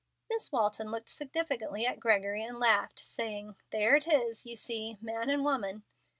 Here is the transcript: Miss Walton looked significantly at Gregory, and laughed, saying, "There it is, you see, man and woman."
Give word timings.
Miss 0.31 0.51
Walton 0.51 0.89
looked 0.89 1.11
significantly 1.11 1.85
at 1.85 1.99
Gregory, 1.99 2.43
and 2.43 2.59
laughed, 2.59 2.97
saying, 2.99 3.55
"There 3.69 3.95
it 3.95 4.07
is, 4.07 4.47
you 4.47 4.55
see, 4.55 4.97
man 4.99 5.29
and 5.29 5.43
woman." 5.45 5.83